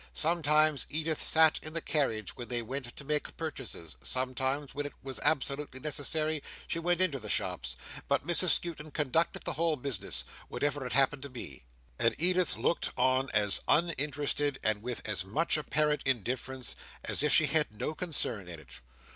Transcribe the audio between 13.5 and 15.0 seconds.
uninterested and